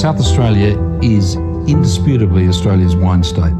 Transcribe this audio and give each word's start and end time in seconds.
South 0.00 0.18
Australia 0.18 0.80
is 1.02 1.34
indisputably 1.68 2.48
Australia's 2.48 2.96
wine 2.96 3.22
state. 3.22 3.52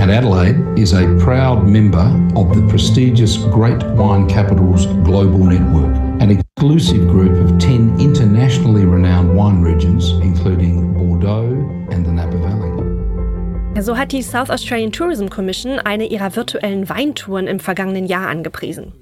And 0.00 0.10
Adelaide 0.10 0.56
is 0.78 0.94
a 0.94 1.04
proud 1.20 1.66
member 1.66 2.06
of 2.34 2.56
the 2.56 2.66
prestigious 2.70 3.36
Great 3.36 3.82
Wine 3.88 4.26
Capitals 4.26 4.86
Global 5.04 5.44
Network, 5.44 5.94
an 6.22 6.30
exclusive 6.30 7.06
group 7.08 7.32
of 7.44 7.58
10 7.58 8.00
internationally 8.00 8.86
renowned 8.86 9.36
wine 9.36 9.60
regions, 9.60 10.12
including 10.22 10.94
Bordeaux 10.94 11.52
and 11.90 12.06
the 12.06 12.12
Napa 12.12 12.38
Valley. 12.38 13.82
So 13.82 13.92
hat 13.94 14.14
die 14.14 14.22
South 14.22 14.48
Australian 14.48 14.92
Tourism 14.92 15.28
Commission 15.28 15.78
eine 15.78 16.06
ihrer 16.06 16.34
virtuellen 16.34 16.88
Weintouren 16.88 17.48
im 17.48 17.60
vergangenen 17.60 18.06
Jahr 18.06 18.28
angepriesen. 18.28 18.94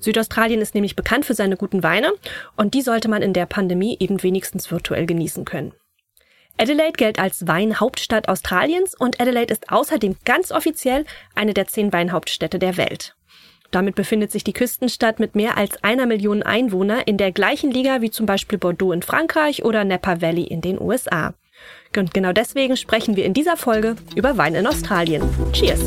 Südaustralien 0.00 0.60
ist 0.60 0.74
nämlich 0.74 0.96
bekannt 0.96 1.24
für 1.24 1.34
seine 1.34 1.56
guten 1.56 1.82
Weine 1.82 2.12
und 2.56 2.74
die 2.74 2.82
sollte 2.82 3.08
man 3.08 3.22
in 3.22 3.32
der 3.32 3.46
Pandemie 3.46 3.96
eben 4.00 4.22
wenigstens 4.22 4.70
virtuell 4.70 5.06
genießen 5.06 5.44
können. 5.44 5.72
Adelaide 6.58 6.92
gilt 6.92 7.18
als 7.18 7.46
Weinhauptstadt 7.46 8.28
Australiens 8.28 8.94
und 8.94 9.20
Adelaide 9.20 9.52
ist 9.52 9.70
außerdem 9.70 10.16
ganz 10.24 10.52
offiziell 10.52 11.06
eine 11.34 11.54
der 11.54 11.68
zehn 11.68 11.92
Weinhauptstädte 11.92 12.58
der 12.58 12.76
Welt. 12.76 13.14
Damit 13.70 13.94
befindet 13.94 14.32
sich 14.32 14.42
die 14.42 14.52
Küstenstadt 14.52 15.20
mit 15.20 15.34
mehr 15.34 15.56
als 15.56 15.82
einer 15.84 16.06
Million 16.06 16.42
Einwohner 16.42 17.06
in 17.06 17.16
der 17.16 17.30
gleichen 17.30 17.70
Liga 17.70 18.02
wie 18.02 18.10
zum 18.10 18.26
Beispiel 18.26 18.58
Bordeaux 18.58 18.92
in 18.92 19.02
Frankreich 19.02 19.64
oder 19.64 19.84
Napa 19.84 20.20
Valley 20.20 20.42
in 20.42 20.60
den 20.60 20.80
USA. 20.80 21.34
Und 21.96 22.12
genau 22.12 22.32
deswegen 22.32 22.76
sprechen 22.76 23.16
wir 23.16 23.24
in 23.24 23.34
dieser 23.34 23.56
Folge 23.56 23.96
über 24.14 24.36
Wein 24.36 24.54
in 24.54 24.66
Australien. 24.66 25.22
Cheers! 25.52 25.80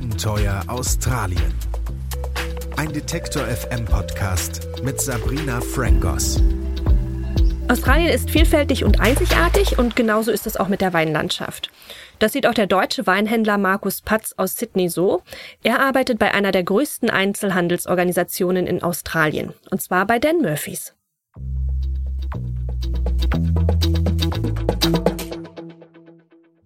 Abenteuer 0.00 0.62
Australien. 0.66 1.52
Ein 2.78 2.90
Detektor 2.90 3.42
FM 3.42 3.84
Podcast 3.84 4.66
mit 4.82 4.98
Sabrina 4.98 5.60
Frangos. 5.60 6.42
Australien 7.68 8.08
ist 8.08 8.30
vielfältig 8.30 8.82
und 8.84 8.98
einzigartig 8.98 9.78
und 9.78 9.96
genauso 9.96 10.30
ist 10.30 10.46
es 10.46 10.56
auch 10.56 10.68
mit 10.68 10.80
der 10.80 10.94
Weinlandschaft. 10.94 11.70
Das 12.18 12.32
sieht 12.32 12.46
auch 12.46 12.54
der 12.54 12.66
deutsche 12.66 13.06
Weinhändler 13.06 13.58
Markus 13.58 14.00
Patz 14.00 14.32
aus 14.38 14.54
Sydney 14.56 14.88
so. 14.88 15.20
Er 15.62 15.80
arbeitet 15.80 16.18
bei 16.18 16.32
einer 16.32 16.50
der 16.50 16.64
größten 16.64 17.10
Einzelhandelsorganisationen 17.10 18.66
in 18.66 18.82
Australien, 18.82 19.52
und 19.70 19.82
zwar 19.82 20.06
bei 20.06 20.18
Dan 20.18 20.40
Murphys. 20.40 20.94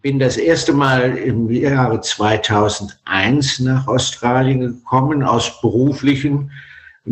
Bin 0.04 0.18
das 0.18 0.36
erste 0.36 0.74
Mal 0.74 1.16
im 1.16 1.50
Jahre 1.50 2.02
2001 2.02 3.60
nach 3.60 3.86
Australien 3.86 4.60
gekommen, 4.60 5.22
aus 5.22 5.62
beruflichen 5.62 6.50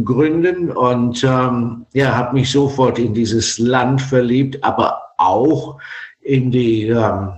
Gründen. 0.04 0.70
Und 0.70 1.24
ähm, 1.24 1.86
ja, 1.94 2.14
habe 2.14 2.34
mich 2.34 2.50
sofort 2.50 2.98
in 2.98 3.14
dieses 3.14 3.58
Land 3.58 4.02
verliebt, 4.02 4.62
aber 4.62 5.00
auch 5.16 5.78
in 6.20 6.50
die 6.50 6.88
ähm, 6.88 7.30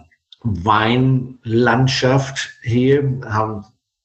Weinlandschaft 0.43 2.51
hier, 2.63 3.21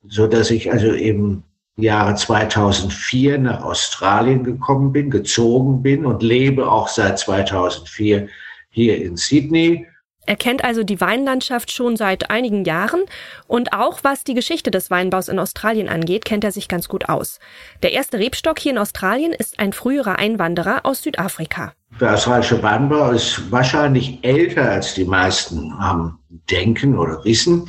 so 0.07 0.27
dass 0.27 0.51
ich 0.51 0.71
also 0.71 0.91
im 0.91 1.41
Jahre 1.77 2.13
2004 2.13 3.39
nach 3.39 3.63
Australien 3.63 4.43
gekommen 4.43 4.91
bin, 4.91 5.09
gezogen 5.09 5.81
bin 5.81 6.05
und 6.05 6.21
lebe 6.21 6.71
auch 6.71 6.89
seit 6.89 7.17
2004 7.17 8.27
hier 8.69 9.03
in 9.03 9.17
Sydney 9.17 9.87
er 10.29 10.35
kennt 10.35 10.63
also 10.63 10.83
die 10.83 11.01
Weinlandschaft 11.01 11.71
schon 11.71 11.97
seit 11.97 12.29
einigen 12.29 12.63
Jahren 12.63 13.01
und 13.47 13.73
auch 13.73 14.01
was 14.03 14.23
die 14.23 14.35
Geschichte 14.35 14.69
des 14.69 14.91
Weinbaus 14.91 15.27
in 15.27 15.39
Australien 15.39 15.89
angeht, 15.89 16.23
kennt 16.23 16.43
er 16.43 16.51
sich 16.51 16.67
ganz 16.67 16.87
gut 16.87 17.09
aus. 17.09 17.39
Der 17.81 17.93
erste 17.93 18.19
Rebstock 18.19 18.59
hier 18.59 18.73
in 18.73 18.77
Australien 18.77 19.33
ist 19.33 19.57
ein 19.57 19.73
früherer 19.73 20.19
Einwanderer 20.19 20.81
aus 20.83 21.01
Südafrika. 21.01 21.73
Der 21.99 22.13
australische 22.13 22.61
Weinbau 22.61 23.09
ist 23.09 23.51
wahrscheinlich 23.51 24.19
älter, 24.21 24.69
als 24.69 24.93
die 24.93 25.05
meisten 25.05 25.73
ähm, 25.83 26.19
denken 26.51 26.95
oder 26.95 27.25
wissen. 27.25 27.67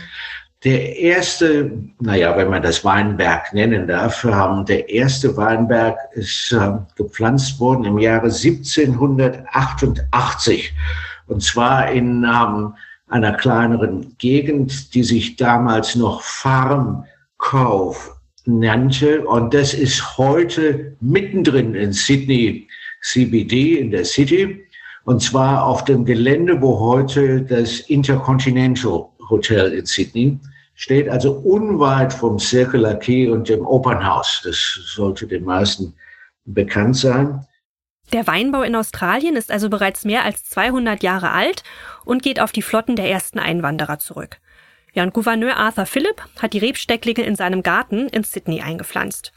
Der 0.63 0.99
erste, 0.99 1.73
naja, 1.99 2.37
wenn 2.37 2.51
man 2.51 2.63
das 2.63 2.85
Weinberg 2.85 3.55
nennen 3.55 3.87
darf, 3.87 4.23
ähm, 4.23 4.67
der 4.67 4.87
erste 4.91 5.35
Weinberg 5.35 5.97
ist 6.13 6.53
äh, 6.53 6.73
gepflanzt 6.95 7.59
worden 7.59 7.87
im 7.87 7.99
Jahre 7.99 8.27
1788. 8.27 10.75
Und 11.31 11.43
zwar 11.43 11.91
in 11.91 12.25
ähm, 12.25 12.75
einer 13.09 13.33
kleineren 13.33 14.17
Gegend, 14.19 14.95
die 14.95 15.05
sich 15.05 15.37
damals 15.37 15.95
noch 15.95 16.23
Farm 16.23 17.05
Cove 17.39 17.97
nannte. 18.45 19.27
Und 19.27 19.55
das 19.55 19.73
ist 19.73 20.19
heute 20.19 20.97
mittendrin 21.01 21.75
in 21.75 21.93
Sydney 21.93 22.67
CBD, 23.03 23.79
in 23.79 23.91
der 23.91 24.05
City. 24.05 24.67
Und 25.05 25.23
zwar 25.23 25.65
auf 25.65 25.85
dem 25.85 26.05
Gelände, 26.05 26.61
wo 26.61 26.79
heute 26.79 27.43
das 27.43 27.81
Intercontinental 27.81 29.07
Hotel 29.29 29.73
in 29.73 29.87
Sydney 29.87 30.39
steht, 30.75 31.09
also 31.09 31.33
unweit 31.33 32.13
vom 32.13 32.39
Circular 32.39 32.95
Key 32.97 33.29
und 33.29 33.49
dem 33.49 33.65
Opernhaus. 33.65 34.41
Das 34.45 34.57
sollte 34.95 35.27
den 35.27 35.45
meisten 35.45 35.95
bekannt 36.45 36.97
sein. 36.97 37.47
Der 38.13 38.27
Weinbau 38.27 38.63
in 38.63 38.75
Australien 38.75 39.37
ist 39.37 39.53
also 39.53 39.71
bereits 39.71 40.05
mehr 40.05 40.25
als 40.25 40.45
200 40.45 41.03
Jahre 41.03 41.31
alt 41.31 41.63
und 42.05 42.23
geht 42.23 42.41
auf 42.41 42.51
die 42.51 42.63
Flotten 42.63 42.97
der 42.97 43.09
ersten 43.09 43.39
Einwanderer 43.39 44.01
zurück. 44.01 44.39
Ja, 44.93 45.05
und 45.05 45.15
Gouverneur 45.15 45.57
Arthur 45.57 45.87
Phillip 45.87 46.21
hat 46.43 46.53
die 46.53 46.59
Rebstecklinge 46.59 47.23
in 47.23 47.37
seinem 47.37 47.63
Garten 47.63 48.09
in 48.09 48.25
Sydney 48.25 48.63
eingepflanzt. 48.63 49.33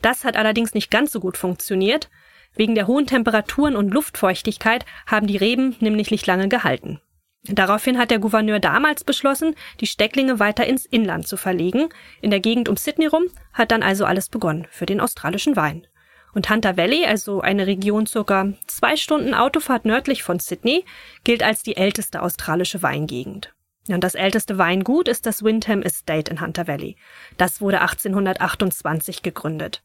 Das 0.00 0.24
hat 0.24 0.36
allerdings 0.36 0.72
nicht 0.72 0.90
ganz 0.90 1.12
so 1.12 1.20
gut 1.20 1.36
funktioniert. 1.36 2.08
Wegen 2.54 2.74
der 2.74 2.86
hohen 2.86 3.06
Temperaturen 3.06 3.76
und 3.76 3.92
Luftfeuchtigkeit 3.92 4.86
haben 5.06 5.26
die 5.26 5.36
Reben 5.36 5.76
nämlich 5.80 6.10
nicht 6.10 6.26
lange 6.26 6.48
gehalten. 6.48 7.00
Daraufhin 7.44 7.98
hat 7.98 8.10
der 8.10 8.18
Gouverneur 8.18 8.58
damals 8.60 9.04
beschlossen, 9.04 9.54
die 9.80 9.86
Stecklinge 9.86 10.40
weiter 10.40 10.66
ins 10.66 10.86
Inland 10.86 11.28
zu 11.28 11.36
verlegen. 11.36 11.90
In 12.22 12.30
der 12.30 12.40
Gegend 12.40 12.70
um 12.70 12.78
Sydney 12.78 13.06
rum 13.06 13.24
hat 13.52 13.70
dann 13.70 13.82
also 13.82 14.06
alles 14.06 14.30
begonnen 14.30 14.66
für 14.70 14.86
den 14.86 15.00
australischen 15.00 15.54
Wein. 15.54 15.86
Und 16.32 16.50
Hunter 16.50 16.76
Valley, 16.76 17.06
also 17.06 17.40
eine 17.40 17.66
Region 17.66 18.06
circa 18.06 18.52
zwei 18.66 18.96
Stunden 18.96 19.34
Autofahrt 19.34 19.84
nördlich 19.84 20.22
von 20.22 20.38
Sydney, 20.38 20.84
gilt 21.24 21.42
als 21.42 21.62
die 21.62 21.76
älteste 21.76 22.22
australische 22.22 22.82
Weingegend. 22.82 23.54
Und 23.88 24.02
das 24.02 24.14
älteste 24.14 24.58
Weingut 24.58 25.08
ist 25.08 25.26
das 25.26 25.42
Windham 25.42 25.82
Estate 25.82 26.30
in 26.30 26.40
Hunter 26.40 26.66
Valley. 26.66 26.96
Das 27.36 27.60
wurde 27.60 27.80
1828 27.80 29.22
gegründet. 29.22 29.82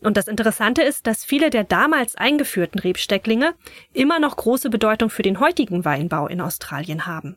Und 0.00 0.16
das 0.16 0.28
Interessante 0.28 0.82
ist, 0.82 1.06
dass 1.06 1.24
viele 1.24 1.50
der 1.50 1.64
damals 1.64 2.16
eingeführten 2.16 2.80
Rebstecklinge 2.80 3.54
immer 3.92 4.18
noch 4.18 4.36
große 4.36 4.70
Bedeutung 4.70 5.10
für 5.10 5.22
den 5.22 5.38
heutigen 5.40 5.84
Weinbau 5.84 6.26
in 6.26 6.40
Australien 6.40 7.06
haben. 7.06 7.36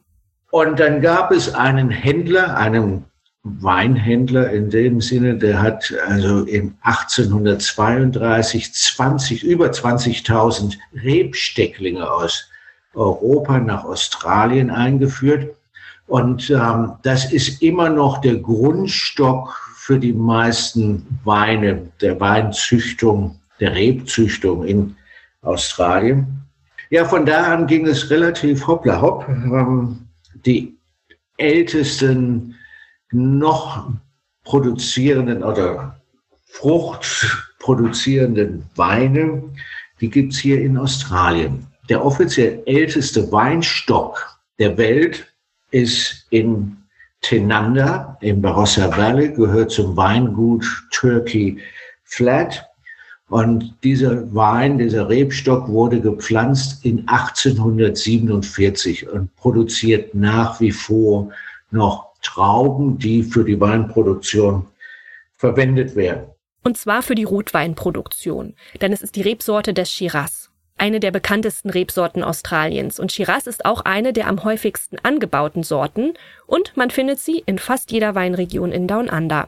Und 0.52 0.80
dann 0.80 1.02
gab 1.02 1.32
es 1.32 1.54
einen 1.54 1.90
Händler, 1.90 2.58
einen 2.58 3.06
Weinhändler 3.48 4.52
in 4.52 4.72
dem 4.72 5.02
Sinne, 5.02 5.36
der 5.36 5.62
hat 5.62 5.94
also 6.08 6.46
in 6.46 6.76
1832 6.82 8.74
20, 8.74 9.44
über 9.44 9.68
20.000 9.68 10.74
Rebstecklinge 10.96 12.10
aus 12.10 12.50
Europa 12.96 13.60
nach 13.60 13.84
Australien 13.84 14.72
eingeführt. 14.72 15.56
Und 16.08 16.50
ähm, 16.50 16.94
das 17.04 17.32
ist 17.32 17.62
immer 17.62 17.90
noch 17.90 18.18
der 18.22 18.38
Grundstock 18.38 19.56
für 19.76 20.00
die 20.00 20.14
meisten 20.14 21.06
Weine 21.24 21.92
der 22.02 22.20
Weinzüchtung, 22.20 23.40
der 23.60 23.76
Rebzüchtung 23.76 24.66
in 24.66 24.96
Australien. 25.44 26.26
Ja, 26.90 27.06
von 27.06 27.28
da 27.28 27.54
an 27.54 27.68
ging 27.68 27.86
es 27.86 28.10
relativ 28.10 28.66
hoppla 28.66 29.00
hopp. 29.00 29.28
Ähm, 29.30 30.00
die 30.46 30.76
ältesten 31.38 32.55
noch 33.12 33.92
produzierenden 34.44 35.44
oder 35.44 36.00
fruchtproduzierenden 36.48 38.64
Weine, 38.76 39.44
die 40.00 40.10
gibt's 40.10 40.38
hier 40.38 40.62
in 40.62 40.78
Australien. 40.78 41.68
Der 41.90 42.04
offiziell 42.04 42.64
älteste 42.66 43.32
Weinstock 43.32 44.40
der 44.60 44.78
Welt 44.78 45.26
ist 45.72 46.28
in 46.30 46.78
Tenanda 47.22 48.18
im 48.22 48.42
Barossa 48.42 48.96
Valley, 48.96 49.34
gehört 49.34 49.72
zum 49.72 49.98
Weingut 49.98 50.66
Turkey 50.92 51.60
Flat. 52.04 52.64
Und 53.30 53.74
dieser 53.84 54.32
Wein, 54.36 54.78
dieser 54.78 55.10
Rebstock 55.10 55.68
wurde 55.68 56.00
gepflanzt 56.00 56.86
in 56.86 57.08
1847 57.08 59.10
und 59.10 59.36
produziert 59.36 60.14
nach 60.14 60.62
wie 60.62 60.72
vor 60.72 61.32
noch 61.72 62.15
Trauben, 62.26 62.98
die 62.98 63.24
für 63.24 63.44
die 63.44 63.60
Weinproduktion 63.60 64.66
verwendet 65.36 65.96
werden. 65.96 66.26
Und 66.64 66.78
zwar 66.78 67.04
für 67.04 67.16
die 67.16 67.24
Rotweinproduktion, 67.24 68.56
denn 68.82 68.92
es 68.92 69.02
ist 69.02 69.16
die 69.16 69.22
Rebsorte 69.22 69.74
des 69.74 69.92
Shiraz, 69.92 70.50
eine 70.78 71.00
der 71.00 71.12
bekanntesten 71.12 71.70
Rebsorten 71.70 72.24
Australiens. 72.24 73.00
Und 73.00 73.12
Shiraz 73.12 73.46
ist 73.46 73.66
auch 73.66 73.82
eine 73.82 74.14
der 74.14 74.28
am 74.28 74.44
häufigsten 74.44 74.98
angebauten 75.04 75.64
Sorten 75.64 76.14
und 76.48 76.76
man 76.76 76.90
findet 76.90 77.20
sie 77.20 77.44
in 77.46 77.60
fast 77.60 77.92
jeder 77.92 78.16
Weinregion 78.16 78.72
in 78.72 78.88
Down 78.88 79.10
Under. 79.10 79.48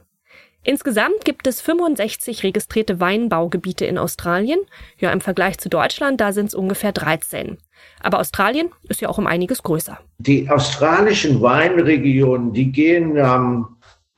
Insgesamt 0.63 1.23
gibt 1.23 1.47
es 1.47 1.61
65 1.61 2.43
registrierte 2.43 2.99
Weinbaugebiete 2.99 3.85
in 3.85 3.97
Australien. 3.97 4.59
Ja, 4.99 5.11
im 5.11 5.21
Vergleich 5.21 5.57
zu 5.57 5.69
Deutschland, 5.69 6.19
da 6.19 6.33
sind 6.33 6.47
es 6.47 6.55
ungefähr 6.55 6.91
13. 6.91 7.57
Aber 8.01 8.19
Australien 8.19 8.69
ist 8.89 9.01
ja 9.01 9.09
auch 9.09 9.17
um 9.17 9.27
einiges 9.27 9.63
größer. 9.63 9.99
Die 10.17 10.49
australischen 10.49 11.41
Weinregionen, 11.41 12.53
die 12.53 12.71
gehen, 12.71 13.15
ähm, 13.15 13.67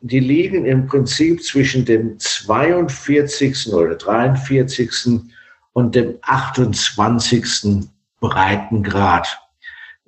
die 0.01 0.19
liegen 0.19 0.65
im 0.65 0.88
Prinzip 0.88 1.44
zwischen 1.44 1.86
dem 1.86 2.18
42. 2.18 3.74
oder 3.74 3.95
43. 3.95 5.21
und 5.74 5.94
dem 5.94 6.15
28. 6.21 7.88
Breitengrad, 8.21 9.27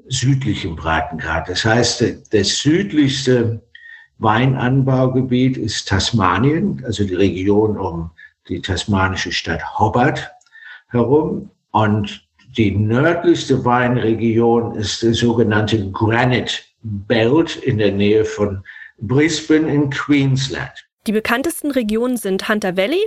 südlichen 0.07 0.75
Breitengrad. 0.75 1.49
Das 1.49 1.65
heißt, 1.65 2.03
das 2.31 2.57
südlichste 2.57 3.61
Weinanbaugebiet 4.21 5.57
ist 5.57 5.87
Tasmanien, 5.87 6.81
also 6.85 7.03
die 7.03 7.15
Region 7.15 7.77
um 7.77 8.11
die 8.47 8.61
tasmanische 8.61 9.31
Stadt 9.31 9.61
Hobart 9.79 10.31
herum. 10.89 11.49
Und 11.71 12.27
die 12.55 12.71
nördlichste 12.71 13.65
Weinregion 13.65 14.75
ist 14.75 15.01
die 15.01 15.13
sogenannte 15.13 15.89
Granite 15.91 16.53
Belt 16.83 17.55
in 17.55 17.79
der 17.79 17.91
Nähe 17.91 18.23
von 18.23 18.63
Brisbane 18.99 19.71
in 19.73 19.89
Queensland. 19.89 20.71
Die 21.07 21.11
bekanntesten 21.11 21.71
Regionen 21.71 22.17
sind 22.17 22.47
Hunter 22.47 22.77
Valley 22.77 23.03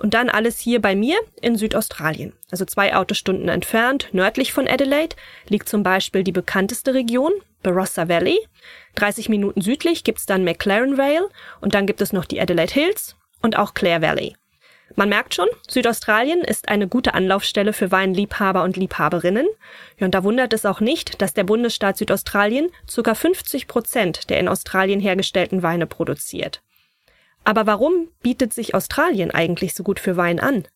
und 0.00 0.14
dann 0.14 0.28
alles 0.28 0.58
hier 0.58 0.82
bei 0.82 0.96
mir 0.96 1.16
in 1.40 1.56
Südaustralien. 1.56 2.32
Also 2.50 2.64
zwei 2.64 2.96
Autostunden 2.96 3.48
entfernt, 3.48 4.08
nördlich 4.10 4.52
von 4.52 4.66
Adelaide, 4.66 5.14
liegt 5.48 5.68
zum 5.68 5.84
Beispiel 5.84 6.24
die 6.24 6.32
bekannteste 6.32 6.92
Region, 6.92 7.30
Barossa 7.66 8.08
Valley. 8.08 8.38
30 8.94 9.28
Minuten 9.28 9.60
südlich 9.60 10.04
gibt's 10.04 10.24
dann 10.24 10.44
McLaren 10.44 10.96
Vale 10.96 11.28
und 11.60 11.74
dann 11.74 11.86
gibt 11.86 12.00
es 12.00 12.12
noch 12.12 12.24
die 12.24 12.40
Adelaide 12.40 12.72
Hills 12.72 13.16
und 13.42 13.58
auch 13.58 13.74
Clare 13.74 14.02
Valley. 14.02 14.36
Man 14.94 15.08
merkt 15.08 15.34
schon, 15.34 15.48
Südaustralien 15.68 16.42
ist 16.42 16.68
eine 16.68 16.86
gute 16.86 17.14
Anlaufstelle 17.14 17.72
für 17.72 17.90
Weinliebhaber 17.90 18.62
und 18.62 18.76
Liebhaberinnen. 18.76 19.48
Ja, 19.98 20.06
und 20.06 20.14
da 20.14 20.22
wundert 20.22 20.52
es 20.52 20.64
auch 20.64 20.80
nicht, 20.80 21.20
dass 21.20 21.34
der 21.34 21.42
Bundesstaat 21.42 21.96
Südaustralien 21.96 22.68
ca. 22.86 23.14
50 23.14 23.66
Prozent 23.66 24.30
der 24.30 24.38
in 24.38 24.46
Australien 24.46 25.00
hergestellten 25.00 25.64
Weine 25.64 25.88
produziert. 25.88 26.62
Aber 27.42 27.66
warum 27.66 28.08
bietet 28.22 28.52
sich 28.52 28.76
Australien 28.76 29.32
eigentlich 29.32 29.74
so 29.74 29.82
gut 29.82 29.98
für 29.98 30.16
Wein 30.16 30.38
an? 30.38 30.68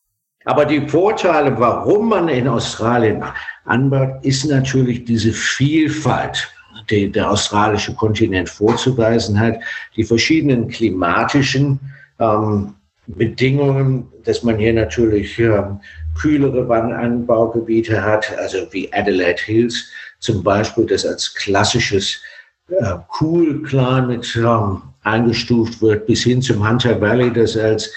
Aber 0.45 0.65
die 0.65 0.89
Vorteile, 0.89 1.57
warum 1.61 2.09
man 2.09 2.29
in 2.29 2.49
Australien 2.49 3.23
anbaut, 3.65 4.25
ist 4.25 4.45
natürlich 4.45 5.05
diese 5.05 5.33
Vielfalt 5.33 6.51
die 6.89 7.11
der 7.11 7.31
australische 7.31 7.95
Kontinent 7.95 8.49
vorzuweisen 8.49 9.39
hat, 9.39 9.59
die 9.97 10.05
verschiedenen 10.05 10.69
klimatischen 10.69 11.79
ähm, 12.19 12.75
Bedingungen, 13.07 14.09
dass 14.25 14.43
man 14.43 14.57
hier 14.57 14.73
natürlich 14.73 15.39
ähm, 15.39 15.81
kühlere 16.21 16.69
Wannanbaugebiete 16.69 18.03
hat, 18.03 18.37
also 18.39 18.67
wie 18.73 18.93
Adelaide 18.93 19.41
Hills 19.43 19.89
zum 20.19 20.43
Beispiel, 20.43 20.87
das 20.87 21.07
als 21.07 21.35
klassisches 21.35 22.21
äh, 22.69 22.95
Cool 23.21 23.63
Climate 23.63 24.27
ähm, 24.39 24.83
eingestuft 25.03 25.81
wird, 25.81 26.07
bis 26.07 26.23
hin 26.23 26.43
zum 26.43 26.67
Hunter 26.67 27.01
Valley, 27.01 27.33
das 27.33 27.57
als 27.57 27.93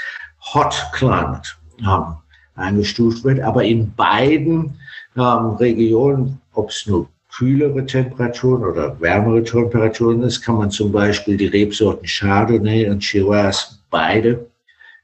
Hot 0.53 0.75
Climate 0.93 1.49
ähm, 1.81 2.15
eingestuft 2.55 3.23
wird. 3.23 3.41
Aber 3.41 3.63
in 3.63 3.93
beiden 3.95 4.77
ähm, 5.17 5.55
Regionen, 5.59 6.39
ob 6.53 6.69
es 6.69 6.85
nur 6.87 7.07
kühlere 7.35 7.85
Temperaturen 7.85 8.63
oder 8.63 8.99
wärmere 9.01 9.43
Temperaturen 9.43 10.21
ist, 10.23 10.41
kann 10.41 10.57
man 10.57 10.71
zum 10.71 10.91
Beispiel 10.91 11.35
die 11.37 11.47
Rebsorten 11.47 12.07
Chardonnay 12.07 12.89
und 12.89 13.03
Shiraz 13.03 13.79
beide 13.89 14.49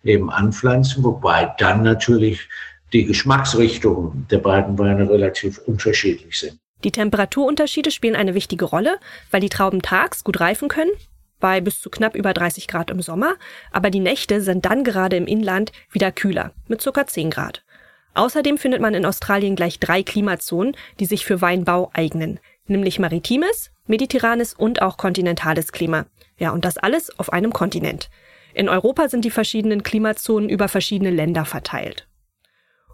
eben 0.03 0.29
anpflanzen, 0.29 1.03
wobei 1.03 1.53
dann 1.57 1.83
natürlich 1.83 2.47
die 2.93 3.05
Geschmacksrichtungen 3.05 4.27
der 4.29 4.39
beiden 4.39 4.77
Weine 4.77 5.09
relativ 5.09 5.59
unterschiedlich 5.59 6.39
sind. 6.39 6.57
Die 6.83 6.91
Temperaturunterschiede 6.91 7.91
spielen 7.91 8.15
eine 8.15 8.35
wichtige 8.35 8.65
Rolle, 8.65 8.99
weil 9.31 9.41
die 9.41 9.49
Trauben 9.49 9.81
tags 9.81 10.23
gut 10.23 10.39
reifen 10.39 10.69
können, 10.69 10.91
bei 11.39 11.61
bis 11.61 11.81
zu 11.81 11.89
knapp 11.89 12.15
über 12.15 12.33
30 12.33 12.67
Grad 12.67 12.89
im 12.91 13.01
Sommer, 13.01 13.35
aber 13.71 13.89
die 13.89 13.99
Nächte 13.99 14.41
sind 14.41 14.65
dann 14.65 14.83
gerade 14.83 15.17
im 15.17 15.27
Inland 15.27 15.71
wieder 15.91 16.11
kühler, 16.11 16.51
mit 16.67 16.83
ca. 16.83 17.07
10 17.07 17.31
Grad. 17.31 17.63
Außerdem 18.13 18.57
findet 18.57 18.81
man 18.81 18.93
in 18.93 19.05
Australien 19.05 19.55
gleich 19.55 19.79
drei 19.79 20.03
Klimazonen, 20.03 20.75
die 20.99 21.05
sich 21.05 21.25
für 21.25 21.41
Weinbau 21.41 21.91
eignen, 21.93 22.39
nämlich 22.67 22.99
maritimes, 22.99 23.71
mediterranes 23.87 24.53
und 24.53 24.81
auch 24.81 24.97
kontinentales 24.97 25.71
Klima. 25.71 26.05
Ja, 26.37 26.51
und 26.51 26.65
das 26.65 26.77
alles 26.77 27.17
auf 27.19 27.31
einem 27.31 27.53
Kontinent. 27.53 28.09
In 28.53 28.69
Europa 28.69 29.09
sind 29.09 29.25
die 29.25 29.31
verschiedenen 29.31 29.83
Klimazonen 29.83 30.49
über 30.49 30.67
verschiedene 30.67 31.11
Länder 31.11 31.45
verteilt. 31.45 32.07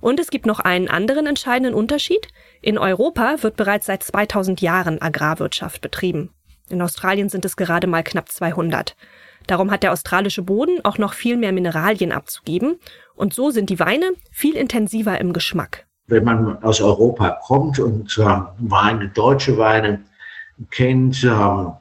Und 0.02 0.20
es 0.20 0.30
gibt 0.30 0.46
noch 0.46 0.60
einen 0.60 0.90
anderen 0.90 1.26
entscheidenden 1.26 1.74
Unterschied. 1.74 2.28
In 2.62 2.78
Europa 2.78 3.42
wird 3.42 3.56
bereits 3.56 3.86
seit 3.86 4.04
2000 4.04 4.62
Jahren 4.62 5.02
Agrarwirtschaft 5.02 5.82
betrieben. 5.82 6.32
In 6.70 6.82
Australien 6.82 7.30
sind 7.30 7.46
es 7.46 7.56
gerade 7.56 7.88
mal 7.88 8.04
knapp 8.04 8.30
200. 8.30 8.96
Darum 9.48 9.72
hat 9.72 9.84
der 9.84 9.92
australische 9.92 10.42
Boden 10.42 10.84
auch 10.84 10.98
noch 10.98 11.14
viel 11.14 11.38
mehr 11.38 11.52
Mineralien 11.52 12.12
abzugeben 12.12 12.80
und 13.16 13.34
so 13.34 13.52
sind 13.52 13.70
die 13.70 13.80
Weine 13.80 14.12
viel 14.32 14.56
intensiver 14.56 15.20
im 15.20 15.34
Geschmack. 15.34 15.86
Wenn 16.08 16.24
man 16.24 16.62
aus 16.64 16.82
Europa 16.82 17.40
kommt 17.44 17.80
und 17.80 18.18
äh, 18.18 18.40
Weine, 18.60 19.10
deutsche 19.10 19.58
Weine 19.58 20.02
kennt, 20.72 21.24
äh, 21.24 21.30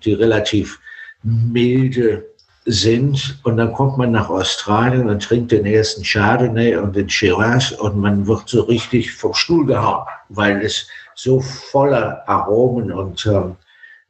die 0.04 0.14
relativ 0.14 0.78
milde 1.22 2.24
sind 2.66 3.38
und 3.42 3.58
dann 3.58 3.72
kommt 3.72 3.98
man 3.98 4.12
nach 4.12 4.30
Australien 4.30 5.10
und 5.10 5.22
trinkt 5.22 5.52
den 5.52 5.66
ersten 5.66 6.02
Chardonnay 6.02 6.76
und 6.76 6.96
den 6.96 7.08
Shiraz 7.10 7.72
und 7.72 7.98
man 7.98 8.26
wird 8.26 8.48
so 8.48 8.62
richtig 8.62 9.12
vom 9.12 9.34
Stuhl 9.34 9.66
gehauen, 9.66 10.06
weil 10.30 10.62
es 10.62 10.86
so 11.14 11.40
voller 11.40 12.26
Aromen 12.26 12.90
und 12.90 13.26
ähm, 13.26 13.56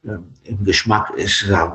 äh, 0.05 0.49
im 0.49 0.65
Geschmack 0.65 1.11
ist, 1.17 1.49
äh, 1.51 1.67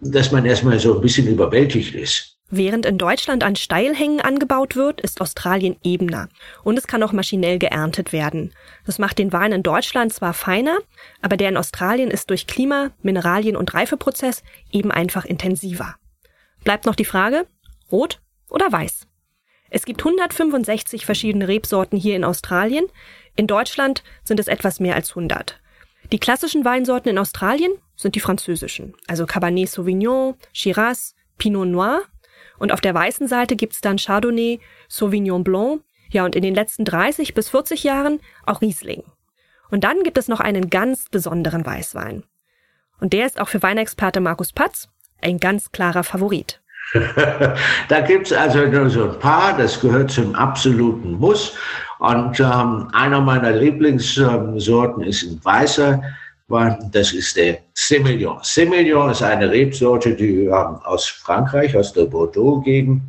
dass 0.00 0.32
man 0.32 0.44
erstmal 0.44 0.78
so 0.78 0.94
ein 0.94 1.00
bisschen 1.00 1.26
überwältigt 1.26 1.94
ist. 1.94 2.36
Während 2.52 2.84
in 2.84 2.98
Deutschland 2.98 3.44
an 3.44 3.54
Steilhängen 3.54 4.20
angebaut 4.20 4.74
wird, 4.74 5.00
ist 5.00 5.20
Australien 5.20 5.76
ebener 5.84 6.28
und 6.64 6.76
es 6.76 6.88
kann 6.88 7.02
auch 7.04 7.12
maschinell 7.12 7.60
geerntet 7.60 8.12
werden. 8.12 8.52
Das 8.84 8.98
macht 8.98 9.18
den 9.18 9.32
Wein 9.32 9.52
in 9.52 9.62
Deutschland 9.62 10.12
zwar 10.12 10.34
feiner, 10.34 10.78
aber 11.22 11.36
der 11.36 11.50
in 11.50 11.56
Australien 11.56 12.10
ist 12.10 12.28
durch 12.28 12.48
Klima, 12.48 12.90
Mineralien 13.02 13.56
und 13.56 13.72
Reifeprozess 13.72 14.42
eben 14.72 14.90
einfach 14.90 15.24
intensiver. 15.24 15.94
Bleibt 16.64 16.86
noch 16.86 16.96
die 16.96 17.04
Frage, 17.04 17.46
rot 17.92 18.20
oder 18.48 18.72
weiß? 18.72 19.06
Es 19.70 19.84
gibt 19.84 20.00
165 20.00 21.06
verschiedene 21.06 21.46
Rebsorten 21.46 21.96
hier 21.96 22.16
in 22.16 22.24
Australien, 22.24 22.86
in 23.36 23.46
Deutschland 23.46 24.02
sind 24.24 24.40
es 24.40 24.48
etwas 24.48 24.80
mehr 24.80 24.96
als 24.96 25.10
100. 25.10 25.59
Die 26.12 26.18
klassischen 26.18 26.64
Weinsorten 26.64 27.08
in 27.10 27.18
Australien 27.18 27.72
sind 27.94 28.16
die 28.16 28.20
französischen, 28.20 28.94
also 29.06 29.26
Cabernet 29.26 29.68
Sauvignon, 29.68 30.34
Shiraz, 30.52 31.14
Pinot 31.38 31.68
Noir 31.68 32.02
und 32.58 32.72
auf 32.72 32.80
der 32.80 32.94
weißen 32.94 33.28
Seite 33.28 33.54
gibt's 33.54 33.80
dann 33.80 33.96
Chardonnay, 33.96 34.58
Sauvignon 34.88 35.44
Blanc, 35.44 35.82
ja 36.10 36.24
und 36.24 36.34
in 36.34 36.42
den 36.42 36.54
letzten 36.54 36.84
30 36.84 37.34
bis 37.34 37.48
40 37.50 37.84
Jahren 37.84 38.18
auch 38.44 38.60
Riesling. 38.60 39.04
Und 39.70 39.84
dann 39.84 40.02
gibt 40.02 40.18
es 40.18 40.26
noch 40.26 40.40
einen 40.40 40.68
ganz 40.68 41.08
besonderen 41.08 41.64
Weißwein. 41.64 42.24
Und 42.98 43.12
der 43.12 43.26
ist 43.26 43.40
auch 43.40 43.48
für 43.48 43.62
Weinexperte 43.62 44.20
Markus 44.20 44.52
Patz 44.52 44.88
ein 45.22 45.38
ganz 45.38 45.70
klarer 45.70 46.02
Favorit. 46.02 46.60
da 47.88 48.00
gibt's 48.00 48.32
also 48.32 48.66
nur 48.66 48.90
so 48.90 49.10
ein 49.10 49.18
paar, 49.20 49.56
das 49.56 49.80
gehört 49.80 50.10
zum 50.10 50.34
absoluten 50.34 51.12
Muss. 51.12 51.56
Und 52.00 52.40
ähm, 52.40 52.88
einer 52.92 53.20
meiner 53.20 53.52
Lieblingssorten 53.52 55.04
ist 55.04 55.22
ein 55.22 55.40
weißer 55.42 56.02
das 56.90 57.12
ist 57.12 57.36
der 57.36 57.58
Semillon. 57.74 58.38
Semillon 58.42 59.10
ist 59.10 59.22
eine 59.22 59.48
Rebsorte, 59.48 60.14
die 60.16 60.46
ähm, 60.46 60.80
aus 60.82 61.06
Frankreich, 61.06 61.76
aus 61.76 61.92
der 61.92 62.06
Bordeaux-Gegend 62.06 63.02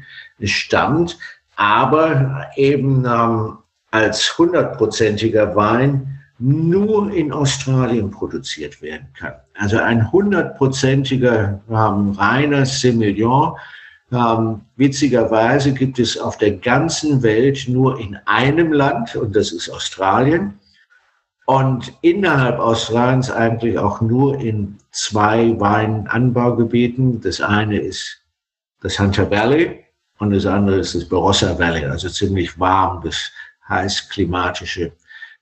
stammt, 0.44 1.18
aber 1.56 2.46
eben 2.56 3.04
ähm, 3.06 3.58
als 3.90 4.38
hundertprozentiger 4.38 5.56
Wein 5.56 6.20
nur 6.38 7.12
in 7.12 7.32
Australien 7.32 8.12
produziert 8.12 8.80
werden 8.82 9.08
kann. 9.18 9.34
Also 9.56 9.78
ein 9.78 10.12
hundertprozentiger 10.12 11.60
ähm, 11.68 12.12
reiner 12.12 12.66
Semillon. 12.66 13.54
Ähm, 14.12 14.62
witzigerweise 14.76 15.74
gibt 15.74 15.98
es 16.00 16.18
auf 16.18 16.38
der 16.38 16.52
ganzen 16.52 17.24
Welt 17.24 17.66
nur 17.68 18.00
in 18.00 18.18
einem 18.26 18.74
Land, 18.74 19.16
und 19.16 19.36
das 19.36 19.52
ist 19.52 19.70
Australien 19.70 20.60
und 21.46 21.94
innerhalb 22.02 22.60
Australiens 22.60 23.32
eigentlich 23.32 23.78
auch 23.78 24.02
nur 24.02 24.40
in 24.40 24.78
zwei 24.92 25.60
Weinanbaugebieten. 25.60 27.22
Das 27.22 27.42
eine 27.42 27.80
ist 27.80 28.22
das 28.82 29.00
Hunter 29.00 29.30
Valley 29.30 29.84
und 30.20 30.32
das 30.32 30.46
andere 30.46 30.80
ist 30.80 30.96
das 30.96 31.06
Barossa 31.06 31.58
Valley, 31.58 31.86
also 31.86 32.10
ziemlich 32.10 32.60
warm 32.60 33.02
bis 33.02 33.32
heiß 33.68 34.10
klimatische 34.10 34.92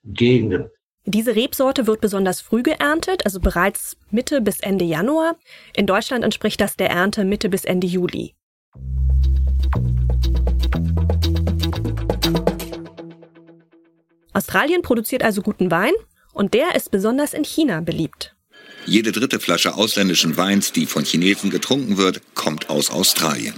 Gegenden. 0.03 0.69
Diese 1.05 1.35
Rebsorte 1.35 1.87
wird 1.87 2.01
besonders 2.01 2.41
früh 2.41 2.61
geerntet, 2.61 3.25
also 3.25 3.39
bereits 3.39 3.97
Mitte 4.11 4.41
bis 4.41 4.59
Ende 4.59 4.85
Januar. 4.85 5.35
In 5.75 5.87
Deutschland 5.87 6.23
entspricht 6.23 6.61
das 6.61 6.75
der 6.75 6.91
Ernte 6.91 7.23
Mitte 7.25 7.49
bis 7.49 7.65
Ende 7.65 7.87
Juli. 7.87 8.35
Australien 14.33 14.81
produziert 14.81 15.23
also 15.23 15.41
guten 15.41 15.69
Wein 15.69 15.93
und 16.33 16.53
der 16.53 16.75
ist 16.75 16.91
besonders 16.91 17.33
in 17.33 17.43
China 17.43 17.81
beliebt. 17.81 18.35
Jede 18.85 19.11
dritte 19.11 19.39
Flasche 19.39 19.75
ausländischen 19.75 20.37
Weins, 20.37 20.71
die 20.71 20.85
von 20.85 21.03
Chinesen 21.03 21.49
getrunken 21.49 21.97
wird, 21.97 22.21
kommt 22.33 22.69
aus 22.69 22.89
Australien. 22.89 23.53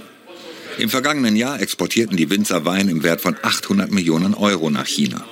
Im 0.78 0.90
vergangenen 0.90 1.36
Jahr 1.36 1.62
exportierten 1.62 2.18
die 2.18 2.30
Winzer 2.30 2.66
Wein 2.66 2.90
im 2.90 3.04
Wert 3.04 3.22
von 3.22 3.38
800 3.42 3.92
Millionen 3.92 4.34
Euro 4.34 4.70
nach 4.70 4.88
China. 4.88 5.24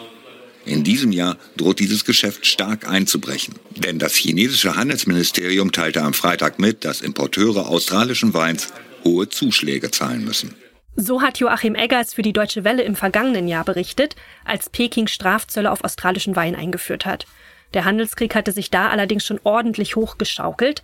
In 0.65 0.83
diesem 0.83 1.11
Jahr 1.11 1.37
droht 1.57 1.79
dieses 1.79 2.05
Geschäft 2.05 2.45
stark 2.45 2.87
einzubrechen. 2.87 3.55
Denn 3.75 3.97
das 3.97 4.13
chinesische 4.13 4.75
Handelsministerium 4.75 5.71
teilte 5.71 6.03
am 6.03 6.13
Freitag 6.13 6.59
mit, 6.59 6.85
dass 6.85 7.01
Importeure 7.01 7.67
australischen 7.67 8.33
Weins 8.33 8.67
hohe 9.03 9.29
Zuschläge 9.29 9.91
zahlen 9.91 10.23
müssen. 10.23 10.55
So 10.95 11.21
hat 11.21 11.37
Joachim 11.37 11.75
Eggers 11.75 12.13
für 12.13 12.21
die 12.21 12.33
Deutsche 12.33 12.63
Welle 12.63 12.83
im 12.83 12.95
vergangenen 12.95 13.47
Jahr 13.47 13.63
berichtet, 13.63 14.15
als 14.43 14.69
Peking 14.69 15.07
Strafzölle 15.07 15.71
auf 15.71 15.83
australischen 15.83 16.35
Wein 16.35 16.55
eingeführt 16.55 17.05
hat. 17.05 17.25
Der 17.73 17.85
Handelskrieg 17.85 18.35
hatte 18.35 18.51
sich 18.51 18.69
da 18.69 18.89
allerdings 18.89 19.25
schon 19.25 19.39
ordentlich 19.43 19.95
hochgeschaukelt. 19.95 20.83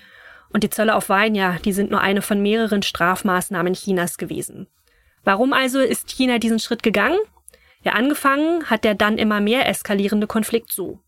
Und 0.53 0.63
die 0.63 0.69
Zölle 0.69 0.95
auf 0.95 1.09
Wein, 1.09 1.35
ja, 1.35 1.57
die 1.65 1.73
sind 1.73 1.91
nur 1.91 2.01
eine 2.01 2.21
von 2.21 2.41
mehreren 2.41 2.81
Strafmaßnahmen 2.81 3.73
Chinas 3.73 4.17
gewesen. 4.17 4.67
Warum 5.23 5.51
also 5.53 5.79
ist 5.79 6.09
China 6.09 6.37
diesen 6.37 6.59
Schritt 6.59 6.83
gegangen? 6.83 7.17
Ja, 7.83 7.93
angefangen 7.93 8.69
hat 8.69 8.83
der 8.83 8.95
dann 8.95 9.17
immer 9.17 9.41
mehr 9.41 9.67
eskalierende 9.67 10.27
Konflikt 10.27 10.71
so. 10.71 10.99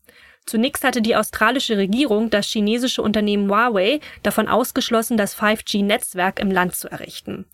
Zunächst 0.48 0.82
hatte 0.82 1.02
die 1.02 1.14
australische 1.14 1.76
Regierung 1.76 2.30
das 2.30 2.46
chinesische 2.46 3.02
Unternehmen 3.02 3.50
Huawei 3.50 4.00
davon 4.22 4.48
ausgeschlossen, 4.48 5.18
das 5.18 5.36
5G-Netzwerk 5.36 6.40
im 6.40 6.50
Land 6.50 6.74
zu 6.74 6.90
errichten. 6.90 7.44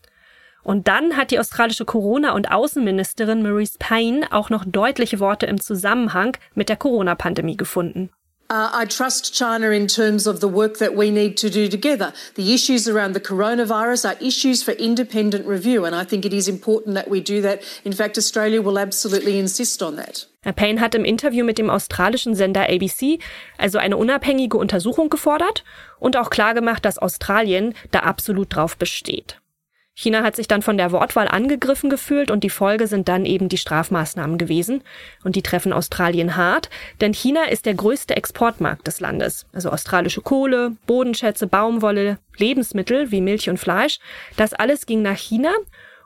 Und 0.63 0.87
dann 0.87 1.17
hat 1.17 1.31
die 1.31 1.39
australische 1.39 1.83
Corona- 1.83 2.31
und 2.31 2.49
Außenministerin 2.49 3.43
Maurice 3.43 3.75
Payne 3.79 4.31
auch 4.31 4.49
noch 4.49 4.63
deutliche 4.65 5.19
Worte 5.19 5.45
im 5.45 5.59
Zusammenhang 5.59 6.37
mit 6.53 6.69
der 6.69 6.77
Corona-Pandemie 6.77 7.57
gefunden. 7.57 8.11
Uh, 8.47 8.69
I 8.71 8.85
trust 8.85 9.33
China 9.33 9.71
in 9.71 9.87
terms 9.87 10.27
of 10.27 10.39
the 10.39 10.47
work 10.47 10.77
that 10.77 10.95
we 10.95 11.09
need 11.09 11.35
to 11.37 11.49
do 11.49 11.67
together. 11.67 12.13
The 12.35 12.53
issues 12.53 12.87
around 12.87 13.13
the 13.13 13.19
coronavirus 13.19 14.09
are 14.09 14.23
issues 14.23 14.61
for 14.61 14.71
independent 14.73 15.47
review, 15.47 15.83
and 15.83 15.95
I 15.95 16.03
think 16.03 16.25
it 16.25 16.33
is 16.33 16.47
important 16.47 16.93
that 16.93 17.09
we 17.09 17.21
do 17.21 17.41
that. 17.41 17.63
In 17.83 17.93
fact, 17.93 18.17
Australia 18.17 18.61
will 18.61 18.77
absolutely 18.77 19.39
insist 19.39 19.81
on 19.81 19.95
that. 19.95 20.27
Herr 20.43 20.53
Payne 20.53 20.79
hat 20.79 20.93
im 20.93 21.05
Interview 21.05 21.43
mit 21.43 21.57
dem 21.57 21.71
australischen 21.71 22.35
Sender 22.35 22.69
ABC 22.69 23.17
also 23.57 23.79
eine 23.79 23.97
unabhängige 23.97 24.57
Untersuchung 24.57 25.09
gefordert 25.09 25.63
und 25.99 26.15
auch 26.15 26.29
klargemacht, 26.29 26.85
dass 26.85 26.99
Australien 26.99 27.73
da 27.89 28.01
absolut 28.01 28.55
drauf 28.55 28.77
besteht. 28.77 29.39
China 29.97 30.23
hat 30.23 30.35
sich 30.35 30.49
dann 30.49 30.61
von 30.61 30.77
der 30.77 30.91
Wortwahl 30.91 31.29
angegriffen 31.29 31.89
gefühlt 31.89 32.29
und 32.29 32.43
die 32.43 32.49
Folge 32.49 32.87
sind 32.87 33.07
dann 33.07 33.23
eben 33.23 33.47
die 33.47 33.57
Strafmaßnahmen 33.57 34.37
gewesen. 34.37 34.83
Und 35.23 35.37
die 35.37 35.41
treffen 35.41 35.71
Australien 35.71 36.35
hart, 36.35 36.69
denn 36.99 37.13
China 37.13 37.45
ist 37.45 37.65
der 37.65 37.75
größte 37.75 38.15
Exportmarkt 38.17 38.85
des 38.87 38.99
Landes. 38.99 39.45
Also 39.53 39.69
australische 39.69 40.19
Kohle, 40.19 40.73
Bodenschätze, 40.85 41.47
Baumwolle, 41.47 42.17
Lebensmittel 42.37 43.09
wie 43.11 43.21
Milch 43.21 43.49
und 43.49 43.57
Fleisch, 43.57 43.99
das 44.35 44.53
alles 44.53 44.85
ging 44.85 45.01
nach 45.01 45.17
China. 45.17 45.51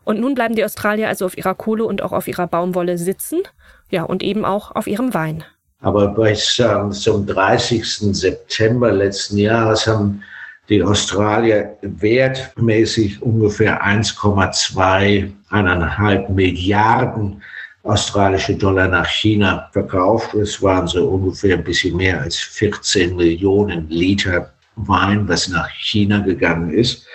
Und 0.04 0.20
nun 0.20 0.36
bleiben 0.36 0.56
die 0.56 0.64
Australier 0.64 1.08
also 1.08 1.26
auf 1.26 1.36
ihrer 1.36 1.56
Kohle 1.56 1.86
und 1.86 2.04
auch 2.04 2.12
auf 2.12 2.28
ihrer 2.28 2.46
Baumwolle 2.46 3.00
sitzen. 3.00 3.42
Ja, 3.90 4.04
und 4.04 4.22
eben 4.22 4.46
auch 4.46 4.76
auf 4.76 4.86
ihrem 4.86 5.16
Wein. 5.16 5.44
Aber 5.82 6.10
bis 6.10 6.60
ähm, 6.60 6.92
zum 6.92 7.26
30. 7.26 7.86
September 8.16 8.92
letzten 8.92 9.38
Jahres 9.38 9.88
haben 9.88 10.22
die 10.70 10.84
Australier 10.84 11.78
wertmäßig 11.82 13.22
ungefähr 13.22 13.84
1,2, 13.84 15.32
eineinhalb 15.50 16.30
Milliarden 16.30 17.42
australische 17.84 18.56
Dollar 18.56 18.88
nach 18.88 19.08
China 19.08 19.68
verkauft. 19.72 20.34
Es 20.36 20.62
waren 20.62 20.88
so 20.88 21.10
ungefähr 21.10 21.58
ein 21.58 21.64
bisschen 21.64 21.98
mehr 21.98 22.22
als 22.22 22.38
14 22.38 23.16
Millionen 23.16 23.90
Liter 23.90 24.52
Wein, 24.76 25.28
was 25.28 25.48
nach 25.50 25.70
China 25.70 26.20
gegangen 26.20 26.72
ist. 26.72 27.06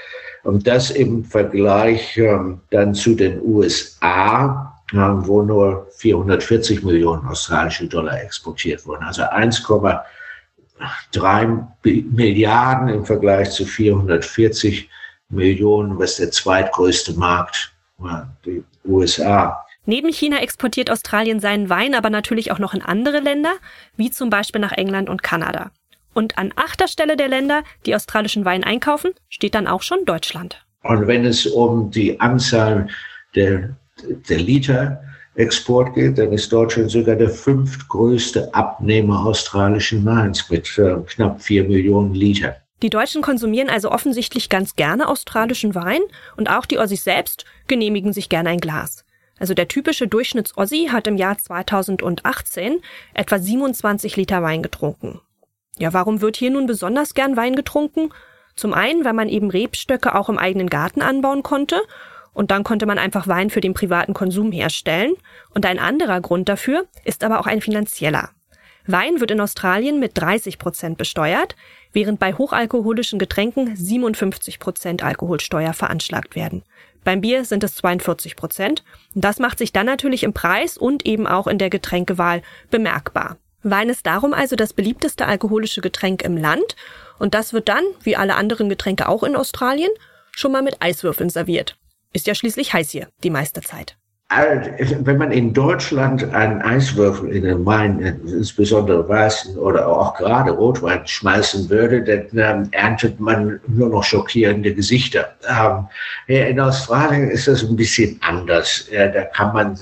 Und 0.42 0.66
das 0.66 0.90
im 0.90 1.24
Vergleich 1.24 2.18
ähm, 2.18 2.60
dann 2.70 2.94
zu 2.94 3.14
den 3.14 3.40
USA, 3.42 4.74
äh, 4.92 4.96
wo 4.96 5.42
nur 5.42 5.86
440 5.96 6.82
Millionen 6.82 7.26
australische 7.26 7.86
Dollar 7.86 8.20
exportiert 8.20 8.86
wurden. 8.86 9.04
Also 9.04 9.22
1,2 9.22 10.00
drei 11.12 11.48
Milliarden 11.82 12.88
im 12.88 13.04
Vergleich 13.04 13.50
zu 13.50 13.64
440 13.64 14.88
Millionen, 15.28 15.98
was 15.98 16.16
der 16.16 16.30
zweitgrößte 16.30 17.14
Markt 17.14 17.72
war, 17.98 18.36
die 18.44 18.62
USA. 18.84 19.64
Neben 19.86 20.12
China 20.12 20.38
exportiert 20.38 20.90
Australien 20.90 21.40
seinen 21.40 21.68
Wein 21.68 21.94
aber 21.94 22.10
natürlich 22.10 22.50
auch 22.50 22.58
noch 22.58 22.74
in 22.74 22.82
andere 22.82 23.20
Länder, 23.20 23.52
wie 23.96 24.10
zum 24.10 24.30
Beispiel 24.30 24.60
nach 24.60 24.72
England 24.72 25.08
und 25.10 25.22
Kanada. 25.22 25.70
Und 26.14 26.38
an 26.38 26.52
achter 26.56 26.88
Stelle 26.88 27.16
der 27.16 27.28
Länder, 27.28 27.64
die 27.84 27.94
australischen 27.94 28.44
Wein 28.44 28.64
einkaufen, 28.64 29.12
steht 29.28 29.54
dann 29.54 29.66
auch 29.66 29.82
schon 29.82 30.04
Deutschland. 30.04 30.64
Und 30.82 31.06
wenn 31.06 31.24
es 31.24 31.46
um 31.46 31.90
die 31.90 32.20
Anzahl 32.20 32.88
der, 33.34 33.76
der 34.28 34.38
Liter 34.38 35.02
Export 35.36 35.94
geht, 35.94 36.18
dann 36.18 36.32
ist 36.32 36.52
Deutschland 36.52 36.90
sogar 36.90 37.16
der 37.16 37.30
fünftgrößte 37.30 38.54
Abnehmer 38.54 39.26
australischen 39.26 40.04
Weins 40.04 40.48
mit 40.50 40.78
äh, 40.78 40.96
knapp 41.06 41.42
vier 41.42 41.64
Millionen 41.64 42.14
Liter. 42.14 42.56
Die 42.82 42.90
Deutschen 42.90 43.22
konsumieren 43.22 43.70
also 43.70 43.90
offensichtlich 43.90 44.48
ganz 44.48 44.76
gerne 44.76 45.08
australischen 45.08 45.74
Wein 45.74 46.00
und 46.36 46.50
auch 46.50 46.66
die 46.66 46.78
Ossis 46.78 47.04
selbst 47.04 47.44
genehmigen 47.66 48.12
sich 48.12 48.28
gerne 48.28 48.50
ein 48.50 48.60
Glas. 48.60 49.04
Also 49.38 49.54
der 49.54 49.68
typische 49.68 50.06
Durchschnitts-Ossi 50.06 50.88
hat 50.92 51.06
im 51.06 51.16
Jahr 51.16 51.38
2018 51.38 52.80
etwa 53.14 53.38
27 53.38 54.16
Liter 54.16 54.42
Wein 54.42 54.62
getrunken. 54.62 55.20
Ja, 55.78 55.92
warum 55.92 56.20
wird 56.20 56.36
hier 56.36 56.50
nun 56.50 56.66
besonders 56.66 57.14
gern 57.14 57.36
Wein 57.36 57.56
getrunken? 57.56 58.10
Zum 58.54 58.72
einen, 58.72 59.04
weil 59.04 59.14
man 59.14 59.28
eben 59.28 59.50
Rebstöcke 59.50 60.14
auch 60.14 60.28
im 60.28 60.38
eigenen 60.38 60.70
Garten 60.70 61.02
anbauen 61.02 61.42
konnte 61.42 61.80
und 62.34 62.50
dann 62.50 62.64
konnte 62.64 62.84
man 62.84 62.98
einfach 62.98 63.26
Wein 63.26 63.48
für 63.48 63.60
den 63.60 63.72
privaten 63.72 64.12
Konsum 64.12 64.52
herstellen. 64.52 65.14
Und 65.54 65.64
ein 65.64 65.78
anderer 65.78 66.20
Grund 66.20 66.48
dafür 66.48 66.86
ist 67.04 67.24
aber 67.24 67.40
auch 67.40 67.46
ein 67.46 67.62
finanzieller. 67.62 68.30
Wein 68.86 69.20
wird 69.20 69.30
in 69.30 69.40
Australien 69.40 69.98
mit 69.98 70.12
30 70.18 70.58
Prozent 70.58 70.98
besteuert, 70.98 71.56
während 71.92 72.20
bei 72.20 72.34
hochalkoholischen 72.34 73.18
Getränken 73.18 73.74
57 73.74 74.58
Prozent 74.58 75.02
Alkoholsteuer 75.02 75.72
veranschlagt 75.72 76.36
werden. 76.36 76.64
Beim 77.02 77.20
Bier 77.20 77.44
sind 77.44 77.64
es 77.64 77.76
42 77.76 78.36
Prozent. 78.36 78.84
Das 79.14 79.38
macht 79.38 79.58
sich 79.58 79.72
dann 79.72 79.86
natürlich 79.86 80.22
im 80.22 80.34
Preis 80.34 80.76
und 80.76 81.06
eben 81.06 81.26
auch 81.26 81.46
in 81.46 81.58
der 81.58 81.70
Getränkewahl 81.70 82.42
bemerkbar. 82.70 83.38
Wein 83.62 83.88
ist 83.88 84.06
darum 84.06 84.34
also 84.34 84.56
das 84.56 84.74
beliebteste 84.74 85.24
alkoholische 85.26 85.80
Getränk 85.80 86.22
im 86.22 86.36
Land 86.36 86.76
und 87.18 87.32
das 87.32 87.54
wird 87.54 87.70
dann, 87.70 87.84
wie 88.02 88.16
alle 88.16 88.34
anderen 88.34 88.68
Getränke 88.68 89.08
auch 89.08 89.22
in 89.22 89.36
Australien, 89.36 89.90
schon 90.32 90.52
mal 90.52 90.62
mit 90.62 90.82
Eiswürfeln 90.82 91.30
serviert. 91.30 91.76
Ist 92.14 92.28
ja 92.28 92.34
schließlich 92.34 92.72
heiß 92.72 92.90
hier, 92.90 93.08
die 93.24 93.30
meiste 93.30 93.60
Zeit. 93.60 93.96
Wenn 94.30 95.18
man 95.18 95.32
in 95.32 95.52
Deutschland 95.52 96.24
einen 96.32 96.62
Eiswürfel 96.62 97.30
in 97.30 97.42
den 97.42 97.66
Wein, 97.66 98.00
insbesondere 98.00 99.06
weißen 99.08 99.58
oder 99.58 99.86
auch 99.86 100.16
gerade 100.16 100.52
Rotwein 100.52 101.06
schmeißen 101.06 101.68
würde, 101.68 102.02
dann 102.02 102.62
ähm, 102.64 102.68
erntet 102.72 103.20
man 103.20 103.60
nur 103.66 103.90
noch 103.90 104.02
schockierende 104.02 104.72
Gesichter. 104.72 105.34
Ähm, 105.48 105.86
in 106.26 106.58
Australien 106.58 107.30
ist 107.30 107.48
das 107.48 107.62
ein 107.64 107.76
bisschen 107.76 108.18
anders. 108.22 108.88
Da 108.90 109.24
kann 109.24 109.52
man, 109.52 109.78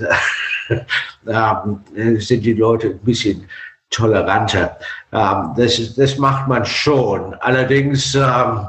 ähm, 1.27 2.21
sind 2.21 2.45
die 2.45 2.55
Leute 2.55 2.89
ein 2.89 2.99
bisschen 2.99 3.47
toleranter. 3.91 4.77
Ähm, 5.12 5.53
das, 5.57 5.95
das 5.95 6.19
macht 6.19 6.49
man 6.49 6.65
schon. 6.65 7.35
Allerdings 7.35 8.15
ähm, 8.15 8.67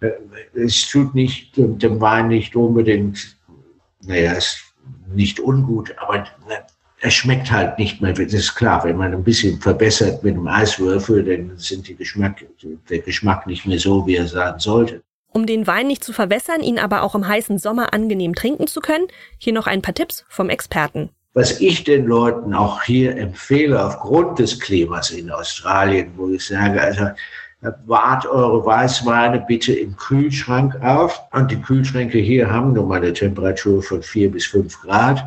äh, 0.00 0.10
es 0.56 0.88
tut 0.88 1.14
nicht 1.14 1.56
dem 1.56 2.00
Wein 2.00 2.28
nicht 2.28 2.56
unbedingt, 2.56 3.36
naja, 4.02 4.32
ist 4.32 4.58
nicht 5.14 5.40
ungut, 5.40 5.94
aber 5.98 6.26
er 7.00 7.10
schmeckt 7.10 7.50
halt 7.50 7.78
nicht 7.78 8.00
mehr. 8.00 8.12
Das 8.12 8.32
ist 8.32 8.54
klar, 8.54 8.84
wenn 8.84 8.96
man 8.96 9.12
ein 9.12 9.24
bisschen 9.24 9.60
verbessert 9.60 10.22
mit 10.22 10.34
einem 10.34 10.48
Eiswürfel, 10.48 11.24
dann 11.24 11.56
sind 11.58 11.88
die 11.88 11.94
Geschmack, 11.94 12.44
der 12.88 12.98
Geschmack 13.00 13.46
nicht 13.46 13.66
mehr 13.66 13.78
so, 13.78 14.06
wie 14.06 14.16
er 14.16 14.26
sein 14.26 14.58
sollte. 14.58 15.02
Um 15.32 15.44
den 15.44 15.66
Wein 15.66 15.86
nicht 15.86 16.02
zu 16.02 16.14
verwässern, 16.14 16.62
ihn 16.62 16.78
aber 16.78 17.02
auch 17.02 17.14
im 17.14 17.28
heißen 17.28 17.58
Sommer 17.58 17.92
angenehm 17.92 18.34
trinken 18.34 18.66
zu 18.66 18.80
können, 18.80 19.06
hier 19.38 19.52
noch 19.52 19.66
ein 19.66 19.82
paar 19.82 19.94
Tipps 19.94 20.24
vom 20.28 20.48
Experten. 20.48 21.10
Was 21.34 21.60
ich 21.60 21.84
den 21.84 22.06
Leuten 22.06 22.54
auch 22.54 22.82
hier 22.82 23.14
empfehle, 23.14 23.84
aufgrund 23.84 24.38
des 24.38 24.58
Klimas 24.58 25.10
in 25.10 25.30
Australien, 25.30 26.12
wo 26.16 26.30
ich 26.30 26.46
sage, 26.46 26.80
also 26.80 27.08
Wart 27.60 28.26
eure 28.26 28.64
Weißweine 28.64 29.44
bitte 29.46 29.72
im 29.72 29.96
Kühlschrank 29.96 30.76
auf. 30.82 31.22
Und 31.32 31.50
die 31.50 31.60
Kühlschränke 31.60 32.18
hier 32.18 32.50
haben 32.50 32.74
nun 32.74 32.88
mal 32.88 32.98
eine 32.98 33.12
Temperatur 33.12 33.82
von 33.82 34.02
vier 34.02 34.30
bis 34.30 34.46
fünf 34.46 34.80
Grad. 34.82 35.24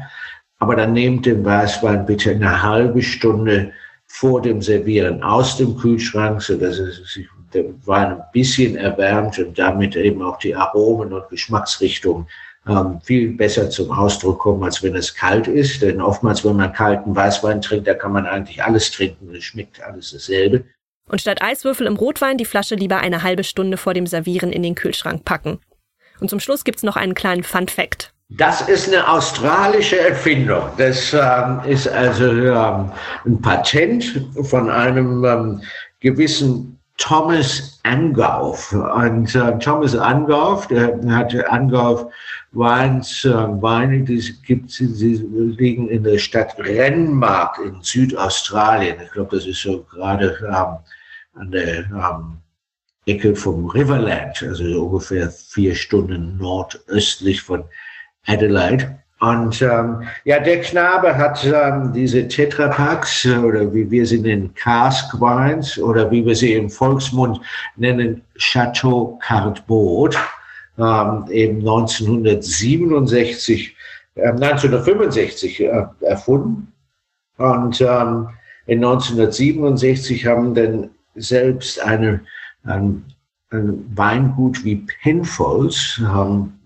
Aber 0.60 0.76
dann 0.76 0.94
nehmt 0.94 1.26
den 1.26 1.44
Weißwein 1.44 2.06
bitte 2.06 2.32
eine 2.32 2.62
halbe 2.62 3.02
Stunde 3.02 3.72
vor 4.06 4.42
dem 4.42 4.62
Servieren 4.62 5.24
aus 5.24 5.58
dem 5.58 5.78
Kühlschrank, 5.78 6.42
sodass 6.42 6.78
es 6.80 7.14
sich 7.14 7.28
der 7.54 7.66
Wein 7.86 8.14
ein 8.14 8.24
bisschen 8.32 8.76
erwärmt 8.76 9.40
und 9.40 9.58
damit 9.58 9.96
eben 9.96 10.22
auch 10.22 10.38
die 10.38 10.56
Aromen 10.56 11.14
und 11.14 11.30
Geschmacksrichtungen 11.30 12.28
ähm, 12.68 13.00
viel 13.02 13.36
besser 13.36 13.70
zum 13.70 13.92
Ausdruck 13.92 14.40
kommen, 14.40 14.64
als 14.64 14.84
wenn 14.84 14.96
es 14.96 15.16
kalt 15.16 15.48
ist. 15.48 15.82
Denn 15.82 16.02
oftmals, 16.02 16.46
wenn 16.46 16.58
man 16.58 16.74
kalten 16.74 17.16
Weißwein 17.16 17.62
trinkt, 17.62 17.88
da 17.88 17.94
kann 17.94 18.12
man 18.12 18.28
eigentlich 18.28 18.64
alles 18.64 18.92
trinken. 18.92 19.34
Es 19.34 19.46
schmeckt 19.46 19.82
alles 19.82 20.12
dasselbe. 20.12 20.66
Und 21.10 21.20
statt 21.20 21.42
Eiswürfel 21.42 21.88
im 21.88 21.98
Rotwein 21.98 22.38
die 22.38 22.46
Flasche 22.46 22.76
lieber 22.76 22.98
eine 22.98 23.24
halbe 23.24 23.44
Stunde 23.44 23.78
vor 23.78 23.94
dem 23.94 24.08
Servieren 24.08 24.52
in 24.52 24.64
den 24.64 24.76
Kühlschrank 24.76 25.26
packen. 25.26 25.60
Und 26.20 26.30
zum 26.30 26.40
Schluss 26.40 26.64
gibt's 26.64 26.84
noch 26.84 26.96
einen 26.96 27.16
kleinen 27.16 27.44
Fun 27.44 27.68
Fact. 27.68 28.14
Das 28.30 28.62
ist 28.62 28.88
eine 28.88 29.10
australische 29.10 30.00
Erfindung. 30.00 30.64
Das 30.78 31.14
ähm, 31.14 31.62
ist 31.66 31.88
also 31.88 32.26
ähm, 32.26 32.92
ein 33.26 33.42
Patent 33.42 34.24
von 34.44 34.70
einem 34.70 35.26
ähm, 35.26 35.62
gewissen 36.00 36.80
Thomas 36.98 37.80
Angauf. 37.84 38.72
Und 38.72 39.34
äh, 39.34 39.58
Thomas 39.58 39.96
Angauf, 39.96 40.68
der 40.68 41.00
hatte 41.10 41.50
Angauf 41.50 42.06
Weins, 42.52 43.26
äh, 43.26 43.32
Weine, 43.32 44.04
die 44.04 44.22
gibt 44.46 44.70
sie 44.70 44.86
liegen 44.86 45.88
in 45.90 46.04
der 46.04 46.20
Stadt 46.20 46.56
Renmark 46.60 47.58
in 47.66 47.82
Südaustralien. 47.82 48.98
Ich 49.04 49.12
glaube, 49.12 49.38
das 49.38 49.48
ist 49.48 49.62
so 49.62 49.86
gerade 49.92 50.38
ähm, 50.48 50.78
an 51.40 51.52
der 51.52 51.86
ähm, 51.92 52.38
Ecke 53.06 53.36
vom 53.36 53.70
Riverland, 53.70 54.42
also 54.44 54.64
so 54.64 54.86
ungefähr 54.86 55.30
vier 55.32 55.76
Stunden 55.76 56.38
nordöstlich 56.38 57.42
von 57.42 57.64
Adelaide. 58.28 59.00
Und 59.22 59.62
ähm, 59.62 60.08
ja, 60.24 60.40
der 60.40 60.62
Knabe 60.62 61.18
hat 61.18 61.44
ähm, 61.44 61.92
diese 61.94 62.26
Tetrapacks 62.28 63.26
oder 63.26 63.74
wie 63.74 63.92
wir 63.92 64.06
sie 64.06 64.20
nennen, 64.20 64.54
Cask 64.54 65.20
Wines 65.20 65.78
oder 65.78 66.10
wie 66.10 66.26
wir 66.26 66.36
sie 66.36 66.54
im 66.54 66.70
Volksmund 66.70 67.42
nennen, 67.76 68.22
Chateau 68.38 69.20
Cardboard, 69.22 70.16
ähm, 70.78 71.26
eben 71.32 71.60
1967, 71.60 73.76
äh, 74.16 74.30
1965 74.30 75.60
äh, 75.62 75.84
erfunden. 76.02 76.72
Und 77.38 77.82
ähm, 77.82 78.30
in 78.68 78.86
1967 78.86 80.26
haben 80.26 80.54
dann 80.54 80.92
selbst 81.16 81.82
eine, 81.82 82.22
ein, 82.64 83.04
ein 83.52 83.86
Weingut 83.96 84.64
wie 84.64 84.86
Penfolds, 85.02 86.00
haben 86.04 86.60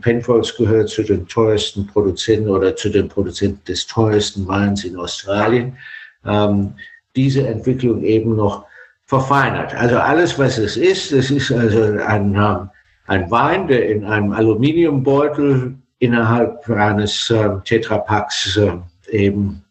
Penfolds 0.00 0.56
gehört 0.56 0.88
zu 0.88 1.02
den 1.02 1.26
teuersten 1.26 1.86
Produzenten 1.86 2.48
oder 2.48 2.76
zu 2.76 2.90
den 2.90 3.08
Produzenten 3.08 3.64
des 3.64 3.86
teuersten 3.86 4.46
Weins 4.46 4.84
in 4.84 4.96
Australien, 4.96 5.76
ähm, 6.24 6.74
diese 7.16 7.46
Entwicklung 7.46 8.02
eben 8.02 8.36
noch 8.36 8.66
verfeinert. 9.06 9.74
Also 9.74 9.98
alles, 9.98 10.38
was 10.38 10.58
es 10.58 10.76
ist, 10.76 11.12
das 11.12 11.30
ist 11.30 11.50
also 11.50 11.82
ein, 12.04 12.34
ähm, 12.34 12.70
ein 13.06 13.30
Wein, 13.30 13.66
der 13.66 13.88
in 13.88 14.04
einem 14.04 14.32
Aluminiumbeutel 14.32 15.74
innerhalb 15.98 16.68
eines 16.70 17.28
äh, 17.30 17.50
Tetrapacks 17.64 18.56
äh, 18.56 18.78
eben 19.10 19.64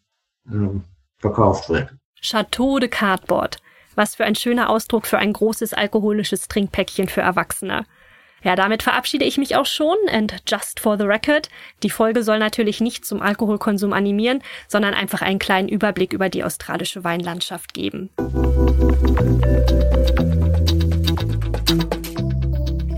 äh, 0.48 0.78
verkauft 1.18 1.68
wird. 1.70 1.88
Chateau 2.20 2.78
de 2.78 2.88
Cardboard. 2.88 3.56
Was 3.94 4.14
für 4.14 4.24
ein 4.24 4.34
schöner 4.34 4.70
Ausdruck 4.70 5.06
für 5.06 5.18
ein 5.18 5.32
großes 5.32 5.74
alkoholisches 5.74 6.48
Trinkpäckchen 6.48 7.08
für 7.08 7.20
Erwachsene. 7.20 7.84
Ja, 8.42 8.56
damit 8.56 8.82
verabschiede 8.82 9.24
ich 9.24 9.36
mich 9.36 9.56
auch 9.56 9.66
schon. 9.66 9.96
And 10.10 10.34
just 10.46 10.80
for 10.80 10.96
the 10.96 11.04
record, 11.04 11.48
die 11.82 11.90
Folge 11.90 12.22
soll 12.22 12.38
natürlich 12.38 12.80
nicht 12.80 13.04
zum 13.04 13.20
Alkoholkonsum 13.20 13.92
animieren, 13.92 14.42
sondern 14.66 14.94
einfach 14.94 15.20
einen 15.20 15.38
kleinen 15.38 15.68
Überblick 15.68 16.12
über 16.12 16.28
die 16.28 16.42
australische 16.42 17.04
Weinlandschaft 17.04 17.74
geben. 17.74 18.10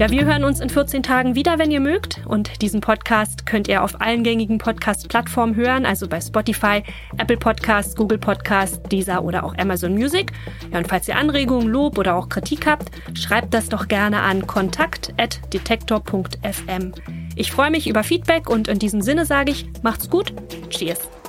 Ja, 0.03 0.11
wir 0.11 0.25
hören 0.25 0.43
uns 0.43 0.59
in 0.59 0.69
14 0.69 1.05
Tagen 1.05 1.37
wieder, 1.37 1.61
wenn 1.61 1.71
ihr 1.71 1.79
mögt. 1.79 2.23
Und 2.27 2.61
diesen 2.61 2.81
Podcast 2.81 3.47
könnt 3.47 3.69
ihr 3.69 3.85
auf 3.85 4.01
allen 4.01 4.25
gängigen 4.25 4.59
Podcast-Plattformen 4.59 5.55
hören, 5.55 5.87
also 5.87 6.09
bei 6.09 6.21
Spotify, 6.21 6.83
Apple 7.19 7.37
Podcasts, 7.37 7.95
Google 7.95 8.19
Podcasts, 8.19 8.83
Deezer 8.91 9.23
oder 9.23 9.45
auch 9.45 9.57
Amazon 9.59 9.95
Music. 9.95 10.33
Ja, 10.73 10.79
und 10.79 10.89
falls 10.89 11.07
ihr 11.07 11.15
Anregungen, 11.15 11.69
Lob 11.69 11.99
oder 11.99 12.17
auch 12.17 12.29
Kritik 12.29 12.67
habt, 12.67 12.91
schreibt 13.17 13.55
das 13.55 13.69
doch 13.69 13.87
gerne 13.87 14.23
an 14.23 14.45
kontakt.detektor.fm. 14.45 16.93
Ich 17.37 17.53
freue 17.53 17.71
mich 17.71 17.89
über 17.89 18.03
Feedback 18.03 18.51
und 18.51 18.67
in 18.67 18.81
diesem 18.81 19.03
Sinne 19.03 19.25
sage 19.25 19.53
ich, 19.53 19.69
macht's 19.85 20.11
gut. 20.11 20.35
Cheers. 20.69 21.22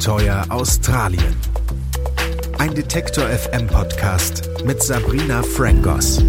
Abenteuer 0.00 0.46
Australien. 0.48 1.36
Ein 2.58 2.74
Detektor 2.74 3.26
FM 3.26 3.66
Podcast 3.66 4.48
mit 4.64 4.82
Sabrina 4.82 5.42
Frangos. 5.42 6.24